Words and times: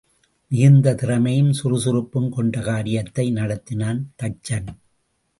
மிகுந்த 0.51 0.93
திறமையும் 0.93 1.51
சுறுசுறுப்பும் 1.51 2.29
கொண்டு 2.29 2.61
காரியத்தை 2.61 3.25
நடத்தினான் 3.31 3.99
தச்சன். 4.23 4.67